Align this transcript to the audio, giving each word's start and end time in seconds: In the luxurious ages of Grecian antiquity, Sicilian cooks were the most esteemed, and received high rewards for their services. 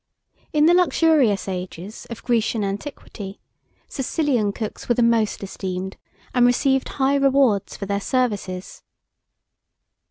In 0.51 0.65
the 0.65 0.73
luxurious 0.73 1.47
ages 1.47 2.07
of 2.09 2.23
Grecian 2.23 2.63
antiquity, 2.63 3.39
Sicilian 3.87 4.51
cooks 4.51 4.89
were 4.89 4.95
the 4.95 5.03
most 5.03 5.43
esteemed, 5.43 5.95
and 6.33 6.43
received 6.43 6.89
high 6.89 7.13
rewards 7.17 7.77
for 7.77 7.85
their 7.85 8.01
services. 8.01 8.81